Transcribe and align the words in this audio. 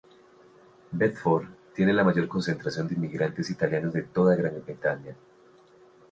Bedford 0.91 1.45
tiene 1.75 1.93
la 1.93 2.03
mayor 2.03 2.27
concentración 2.27 2.87
de 2.87 2.95
inmigrantes 2.95 3.51
italianos 3.51 3.93
de 3.93 4.01
toda 4.01 4.35
Gran 4.35 4.55
Bretaña. 4.65 5.15